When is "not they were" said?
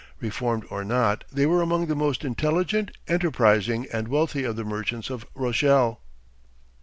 0.83-1.61